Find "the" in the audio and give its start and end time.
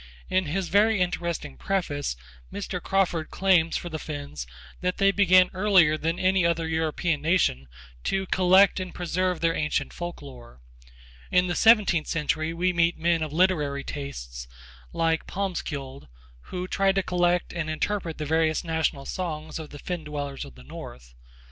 3.87-3.99, 11.45-11.53, 18.17-18.25, 19.69-19.77, 20.55-20.63